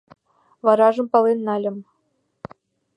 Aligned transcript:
варажым 0.65 1.07
пален 1.13 1.39
нальым 1.47 1.77